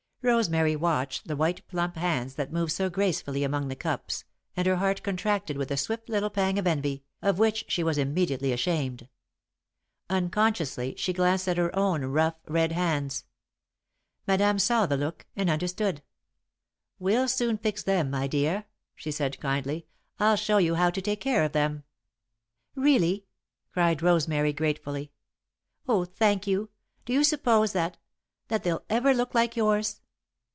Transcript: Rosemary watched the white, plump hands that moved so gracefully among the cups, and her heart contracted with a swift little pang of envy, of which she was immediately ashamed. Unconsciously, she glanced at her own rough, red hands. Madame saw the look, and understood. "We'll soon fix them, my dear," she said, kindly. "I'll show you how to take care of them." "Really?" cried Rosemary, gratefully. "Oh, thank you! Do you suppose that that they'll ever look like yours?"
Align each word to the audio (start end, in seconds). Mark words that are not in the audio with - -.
Rosemary 0.23 0.75
watched 0.75 1.27
the 1.27 1.35
white, 1.35 1.67
plump 1.67 1.95
hands 1.95 2.35
that 2.35 2.53
moved 2.53 2.71
so 2.71 2.91
gracefully 2.91 3.43
among 3.43 3.69
the 3.69 3.75
cups, 3.75 4.23
and 4.55 4.67
her 4.67 4.75
heart 4.75 5.01
contracted 5.01 5.57
with 5.57 5.71
a 5.71 5.77
swift 5.77 6.09
little 6.09 6.29
pang 6.29 6.59
of 6.59 6.67
envy, 6.67 7.03
of 7.23 7.39
which 7.39 7.65
she 7.67 7.81
was 7.83 7.97
immediately 7.97 8.53
ashamed. 8.53 9.09
Unconsciously, 10.11 10.93
she 10.95 11.11
glanced 11.11 11.47
at 11.47 11.57
her 11.57 11.75
own 11.75 12.05
rough, 12.05 12.35
red 12.47 12.71
hands. 12.71 13.25
Madame 14.27 14.59
saw 14.59 14.85
the 14.85 14.95
look, 14.95 15.25
and 15.35 15.49
understood. 15.49 16.03
"We'll 16.99 17.27
soon 17.27 17.57
fix 17.57 17.81
them, 17.81 18.11
my 18.11 18.27
dear," 18.27 18.65
she 18.93 19.09
said, 19.09 19.39
kindly. 19.39 19.87
"I'll 20.19 20.35
show 20.35 20.59
you 20.59 20.75
how 20.75 20.91
to 20.91 21.01
take 21.01 21.19
care 21.21 21.43
of 21.43 21.53
them." 21.53 21.83
"Really?" 22.75 23.25
cried 23.73 24.03
Rosemary, 24.03 24.53
gratefully. 24.53 25.11
"Oh, 25.87 26.05
thank 26.05 26.45
you! 26.45 26.69
Do 27.05 27.13
you 27.13 27.23
suppose 27.23 27.71
that 27.73 27.97
that 28.49 28.61
they'll 28.63 28.85
ever 28.87 29.15
look 29.15 29.33
like 29.33 29.55
yours?" 29.55 29.97